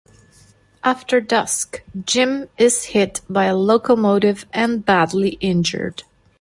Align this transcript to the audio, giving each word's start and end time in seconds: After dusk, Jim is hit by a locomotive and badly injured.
After 0.83 1.21
dusk, 1.21 1.83
Jim 2.07 2.49
is 2.57 2.85
hit 2.85 3.21
by 3.29 3.45
a 3.45 3.55
locomotive 3.55 4.47
and 4.51 4.83
badly 4.83 5.37
injured. 5.41 6.01